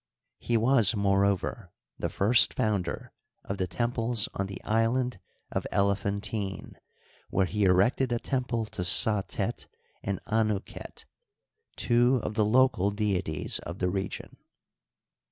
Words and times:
He 0.39 0.57
was, 0.57 0.95
moreover, 0.95 1.69
the 1.99 2.07
nrst 2.07 2.55
founder 2.55 3.11
of 3.43 3.59
the 3.59 3.67
temples 3.67 4.27
on 4.33 4.47
the 4.47 4.59
Island 4.63 5.19
of 5.51 5.67
Elephantine, 5.71 6.79
where 7.29 7.45
he 7.45 7.65
erected 7.65 8.11
a 8.11 8.17
temple 8.17 8.65
to 8.65 8.81
Satet 8.81 9.67
and 10.01 10.19
Anu 10.25 10.59
ket, 10.61 11.05
two 11.75 12.19
of 12.23 12.33
the 12.33 12.45
local 12.45 12.89
deities 12.89 13.59
of 13.59 13.77
the 13.77 13.91
region. 13.91 14.37